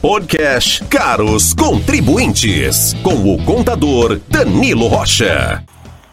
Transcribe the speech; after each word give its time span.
Podcast 0.00 0.84
Caros 0.84 1.52
Contribuintes, 1.52 2.94
com 3.02 3.34
o 3.34 3.44
contador 3.44 4.20
Danilo 4.28 4.86
Rocha. 4.86 5.64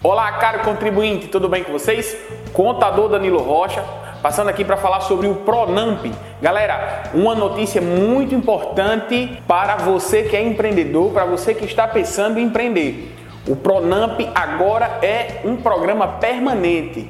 Olá, 0.01 0.31
caro 0.31 0.61
contribuinte, 0.61 1.27
tudo 1.27 1.47
bem 1.47 1.63
com 1.63 1.71
vocês? 1.71 2.17
Contador 2.51 3.09
Danilo 3.09 3.37
Rocha, 3.37 3.85
passando 4.24 4.50
aqui 4.50 4.66
para 4.66 4.75
falar 4.75 5.01
sobre 5.01 5.27
o 5.27 5.35
Pronamp. 5.35 6.03
Galera, 6.42 7.11
uma 7.13 7.35
notícia 7.35 7.79
muito 7.79 8.34
importante 8.34 9.39
para 9.48 9.76
você 9.76 10.24
que 10.24 10.36
é 10.36 10.42
empreendedor, 10.42 11.12
para 11.12 11.26
você 11.26 11.54
que 11.54 11.66
está 11.66 11.88
pensando 11.88 12.40
em 12.40 12.46
empreender. 12.46 13.16
O 13.48 13.56
Pronamp 13.56 14.20
agora 14.34 14.98
é 15.04 15.42
um 15.46 15.58
programa 15.58 16.08
permanente. 16.08 17.08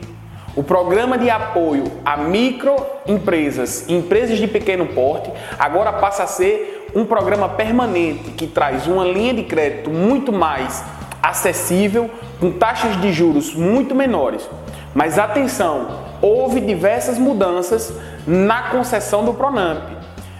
O 0.55 0.63
programa 0.63 1.17
de 1.17 1.29
apoio 1.29 1.83
a 2.05 2.15
microempresas, 2.15 3.89
empresas 3.89 4.37
de 4.37 4.47
pequeno 4.47 4.85
porte, 4.85 5.29
agora 5.59 5.91
passa 5.91 6.23
a 6.23 6.27
ser 6.27 6.87
um 6.95 7.03
programa 7.03 7.49
permanente 7.49 8.31
que 8.31 8.47
traz 8.47 8.87
uma 8.87 9.03
linha 9.03 9.33
de 9.33 9.43
crédito 9.43 9.89
muito 9.89 10.31
mais 10.31 10.81
acessível, 11.21 12.09
com 12.39 12.53
taxas 12.53 13.01
de 13.01 13.11
juros 13.11 13.53
muito 13.53 13.93
menores. 13.93 14.49
Mas 14.93 15.19
atenção, 15.19 16.05
houve 16.21 16.61
diversas 16.61 17.17
mudanças 17.17 17.93
na 18.25 18.69
concessão 18.69 19.25
do 19.25 19.33
Pronamp. 19.33 19.83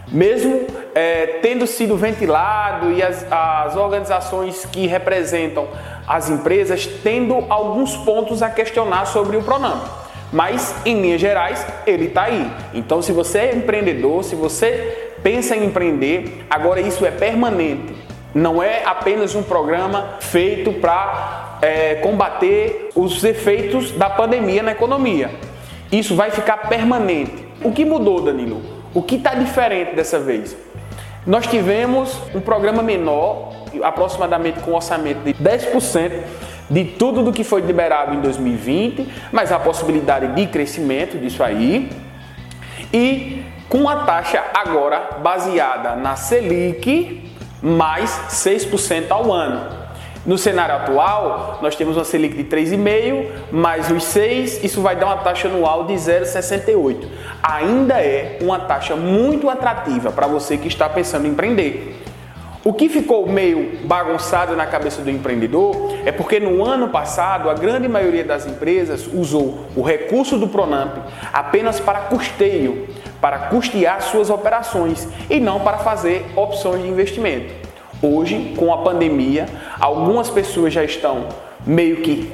Mesmo 0.07 0.65
é, 0.93 1.39
tendo 1.41 1.67
sido 1.67 1.97
ventilado 1.97 2.89
e 2.93 3.03
as, 3.03 3.29
as 3.29 3.75
organizações 3.75 4.63
que 4.63 4.87
representam 4.87 5.67
as 6.07 6.29
empresas 6.29 6.85
tendo 6.85 7.43
alguns 7.49 7.97
pontos 7.97 8.41
a 8.41 8.49
questionar 8.49 9.07
sobre 9.07 9.35
o 9.35 9.43
Pronamp. 9.43 10.04
Mas, 10.31 10.75
em 10.85 11.01
linhas 11.01 11.21
gerais, 11.21 11.65
ele 11.85 12.05
está 12.05 12.23
aí. 12.23 12.51
Então, 12.73 13.01
se 13.01 13.11
você 13.11 13.39
é 13.39 13.55
empreendedor, 13.55 14.23
se 14.23 14.35
você 14.35 15.11
pensa 15.23 15.55
em 15.55 15.65
empreender, 15.65 16.45
agora 16.49 16.81
isso 16.81 17.05
é 17.05 17.11
permanente. 17.11 17.93
Não 18.33 18.61
é 18.61 18.83
apenas 18.85 19.33
um 19.33 19.43
programa 19.43 20.17
feito 20.19 20.73
para 20.73 21.57
é, 21.61 21.95
combater 21.95 22.89
os 22.93 23.23
efeitos 23.23 23.91
da 23.91 24.09
pandemia 24.09 24.61
na 24.61 24.73
economia. 24.73 25.31
Isso 25.91 26.15
vai 26.15 26.31
ficar 26.31 26.57
permanente. 26.69 27.47
O 27.63 27.71
que 27.71 27.85
mudou, 27.85 28.21
Danilo? 28.21 28.61
O 28.93 29.01
que 29.01 29.15
está 29.15 29.33
diferente 29.33 29.95
dessa 29.95 30.19
vez? 30.19 30.55
Nós 31.25 31.47
tivemos 31.47 32.21
um 32.35 32.39
programa 32.39 32.83
menor, 32.83 33.51
aproximadamente 33.81 34.59
com 34.59 34.71
um 34.71 34.75
orçamento 34.75 35.21
de 35.23 35.33
10% 35.33 36.21
de 36.69 36.83
tudo 36.83 37.23
do 37.23 37.31
que 37.31 37.43
foi 37.43 37.61
liberado 37.61 38.13
em 38.13 38.21
2020, 38.21 39.07
mas 39.31 39.51
a 39.51 39.59
possibilidade 39.59 40.27
de 40.33 40.47
crescimento 40.47 41.17
disso 41.17 41.43
aí. 41.43 41.89
E 42.93 43.43
com 43.67 43.89
a 43.89 44.03
taxa 44.03 44.43
agora 44.53 45.17
baseada 45.21 45.95
na 45.95 46.15
Selic 46.15 47.31
mais 47.61 48.09
6% 48.29 49.09
ao 49.09 49.31
ano. 49.33 49.84
No 50.25 50.39
cenário 50.39 50.73
atual, 50.73 51.59
nós 51.61 51.75
temos 51.75 51.95
uma 51.95 52.03
Selic 52.03 52.35
de 52.35 52.43
3,5 52.45 53.51
mais 53.51 53.91
os 53.91 54.05
6, 54.05 54.63
isso 54.63 54.81
vai 54.81 54.95
dar 54.95 55.05
uma 55.05 55.17
taxa 55.17 55.47
anual 55.47 55.83
de 55.83 55.93
0,68. 55.93 57.05
Ainda 57.43 58.01
é 58.01 58.39
uma 58.41 58.57
taxa 58.57 58.95
muito 58.95 59.47
atrativa 59.51 60.11
para 60.11 60.25
você 60.25 60.57
que 60.57 60.67
está 60.67 60.89
pensando 60.89 61.27
em 61.27 61.29
empreender. 61.29 62.01
O 62.63 62.73
que 62.73 62.89
ficou 62.89 63.27
meio 63.29 63.85
bagunçado 63.85 64.55
na 64.55 64.65
cabeça 64.65 65.03
do 65.03 65.11
empreendedor 65.11 65.95
é 66.03 66.11
porque 66.11 66.39
no 66.39 66.65
ano 66.65 66.89
passado 66.89 67.47
a 67.47 67.53
grande 67.53 67.87
maioria 67.87 68.23
das 68.23 68.47
empresas 68.47 69.07
usou 69.13 69.67
o 69.75 69.83
recurso 69.83 70.39
do 70.39 70.47
Pronamp 70.47 70.97
apenas 71.31 71.79
para 71.79 71.99
custeio, 71.99 72.87
para 73.21 73.37
custear 73.49 74.01
suas 74.01 74.31
operações 74.31 75.07
e 75.29 75.39
não 75.39 75.59
para 75.59 75.77
fazer 75.77 76.25
opções 76.35 76.81
de 76.81 76.87
investimento. 76.87 77.64
Hoje, 78.05 78.53
com 78.55 78.71
a 78.71 78.77
pandemia, 78.77 79.47
algumas 79.79 80.29
pessoas 80.29 80.71
já 80.71 80.83
estão 80.83 81.25
meio 81.65 82.03
que 82.03 82.31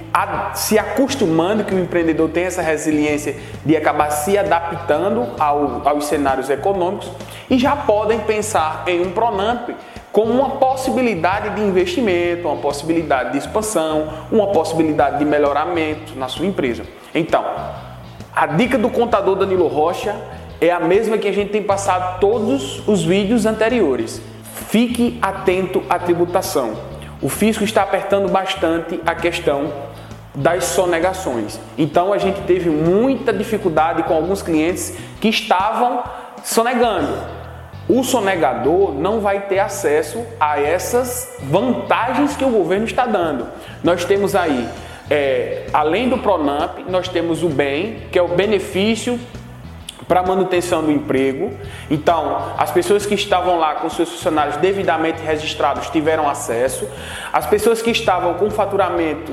se 0.53 0.77
acostumando 0.77 1.63
que 1.63 1.73
o 1.73 1.79
empreendedor 1.79 2.27
tem 2.27 2.43
essa 2.43 2.61
resiliência 2.61 3.37
de 3.65 3.77
acabar 3.77 4.11
se 4.11 4.37
adaptando 4.37 5.29
ao, 5.39 5.81
aos 5.87 6.07
cenários 6.07 6.49
econômicos 6.49 7.09
e 7.49 7.57
já 7.57 7.73
podem 7.73 8.19
pensar 8.19 8.83
em 8.85 8.99
um 8.99 9.11
Pronamp 9.11 9.69
como 10.11 10.33
uma 10.33 10.49
possibilidade 10.49 11.55
de 11.55 11.61
investimento, 11.61 12.49
uma 12.49 12.57
possibilidade 12.57 13.31
de 13.31 13.37
expansão, 13.37 14.09
uma 14.29 14.47
possibilidade 14.47 15.19
de 15.19 15.25
melhoramento 15.25 16.17
na 16.17 16.27
sua 16.27 16.45
empresa. 16.45 16.83
Então, 17.15 17.45
a 18.35 18.45
dica 18.45 18.77
do 18.77 18.89
contador 18.89 19.37
Danilo 19.37 19.67
Rocha 19.67 20.13
é 20.59 20.69
a 20.69 20.81
mesma 20.81 21.17
que 21.17 21.29
a 21.29 21.33
gente 21.33 21.51
tem 21.51 21.63
passado 21.63 22.19
todos 22.19 22.85
os 22.85 23.05
vídeos 23.05 23.45
anteriores. 23.45 24.21
Fique 24.69 25.17
atento 25.21 25.83
à 25.89 25.99
tributação. 25.99 26.73
O 27.21 27.29
fisco 27.29 27.63
está 27.63 27.83
apertando 27.83 28.29
bastante 28.29 28.99
a 29.05 29.13
questão 29.13 29.71
das 30.33 30.65
sonegações. 30.65 31.59
Então 31.77 32.13
a 32.13 32.17
gente 32.17 32.41
teve 32.41 32.69
muita 32.69 33.33
dificuldade 33.33 34.03
com 34.03 34.13
alguns 34.13 34.41
clientes 34.41 34.93
que 35.19 35.27
estavam 35.27 36.03
sonegando 36.43 37.41
o 37.91 38.03
sonegador 38.03 38.93
não 38.93 39.19
vai 39.19 39.41
ter 39.41 39.59
acesso 39.59 40.23
a 40.39 40.59
essas 40.59 41.37
vantagens 41.41 42.37
que 42.37 42.45
o 42.45 42.49
governo 42.49 42.85
está 42.85 43.05
dando. 43.05 43.47
Nós 43.83 44.05
temos 44.05 44.33
aí, 44.33 44.67
é, 45.09 45.65
além 45.73 46.07
do 46.07 46.17
Pronamp, 46.17 46.79
nós 46.87 47.09
temos 47.09 47.43
o 47.43 47.49
BEM, 47.49 48.03
que 48.11 48.17
é 48.17 48.21
o 48.21 48.29
benefício 48.29 49.19
para 50.11 50.21
manutenção 50.23 50.83
do 50.83 50.91
emprego. 50.91 51.53
Então, 51.89 52.53
as 52.57 52.69
pessoas 52.69 53.05
que 53.05 53.15
estavam 53.15 53.57
lá 53.57 53.75
com 53.75 53.89
seus 53.89 54.09
funcionários 54.09 54.57
devidamente 54.57 55.21
registrados 55.21 55.89
tiveram 55.89 56.27
acesso. 56.27 56.85
As 57.31 57.45
pessoas 57.45 57.81
que 57.81 57.91
estavam 57.91 58.33
com 58.33 58.51
faturamento 58.51 59.31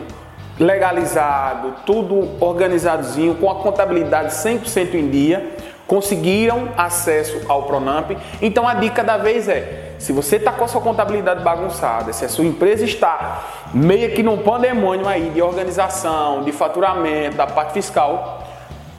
legalizado, 0.57 1.75
tudo 1.85 2.31
organizadozinho, 2.39 3.35
com 3.35 3.51
a 3.51 3.57
contabilidade 3.57 4.33
100% 4.35 4.95
em 4.95 5.11
dia, 5.11 5.51
conseguiram 5.85 6.69
acesso 6.77 7.41
ao 7.49 7.65
Pronamp. 7.65 8.13
Então 8.41 8.69
a 8.69 8.75
dica 8.75 9.03
da 9.03 9.17
vez 9.17 9.49
é: 9.49 9.95
se 9.99 10.13
você 10.13 10.37
está 10.37 10.53
com 10.53 10.65
a 10.65 10.69
sua 10.69 10.81
contabilidade 10.81 11.43
bagunçada, 11.43 12.13
se 12.13 12.25
a 12.25 12.29
sua 12.29 12.45
empresa 12.45 12.85
está 12.85 13.43
meio 13.75 14.13
que 14.13 14.23
num 14.23 14.39
pandemônio 14.39 15.09
aí 15.09 15.31
de 15.31 15.43
organização, 15.43 16.45
de 16.45 16.53
faturamento, 16.53 17.37
da 17.37 17.49
parte 17.49 17.73
fiscal, 17.73 18.48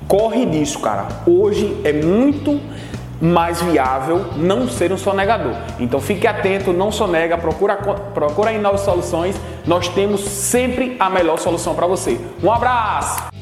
corre 0.09 0.45
disso, 0.47 0.79
cara. 0.79 1.07
Hoje 1.25 1.79
é 1.85 1.93
muito 1.93 2.59
mais 3.21 3.61
viável 3.61 4.25
não 4.35 4.67
ser 4.67 4.91
um 4.91 4.97
sonegador. 4.97 5.53
Então 5.79 6.01
fique 6.01 6.25
atento, 6.25 6.73
não 6.73 6.91
sonega, 6.91 7.37
procura, 7.37 7.75
procura 7.77 8.49
aí 8.49 8.57
novas 8.57 8.81
soluções. 8.81 9.39
Nós 9.65 9.87
temos 9.87 10.21
sempre 10.21 10.97
a 10.99 11.09
melhor 11.09 11.37
solução 11.37 11.75
para 11.75 11.85
você. 11.85 12.19
Um 12.43 12.51
abraço! 12.51 13.38